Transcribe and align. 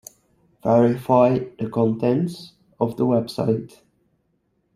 Verify 0.63 1.37
the 1.59 1.69
contents 1.69 2.53
of 2.79 2.97
the 2.97 3.05
website. 3.05 3.83